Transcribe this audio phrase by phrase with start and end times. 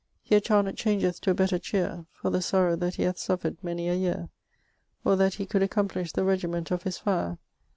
[0.23, 3.87] Here Charnock changeth to a better cheere For the sorrow that he hath sufferyd many
[3.87, 4.29] a yere
[5.05, 7.37] Or that he could accomplish the regiment of his fyre.